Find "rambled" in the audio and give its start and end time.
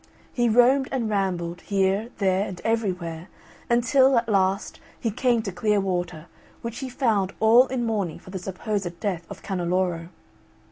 1.11-1.61